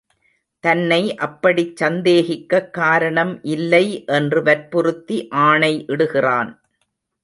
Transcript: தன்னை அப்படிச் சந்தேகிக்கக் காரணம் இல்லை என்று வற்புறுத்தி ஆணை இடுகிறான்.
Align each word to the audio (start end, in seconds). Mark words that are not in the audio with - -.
தன்னை 0.63 1.15
அப்படிச் 1.17 1.75
சந்தேகிக்கக் 1.75 2.73
காரணம் 2.73 3.43
இல்லை 3.43 3.85
என்று 4.05 4.43
வற்புறுத்தி 4.43 5.27
ஆணை 5.27 5.85
இடுகிறான். 5.87 6.51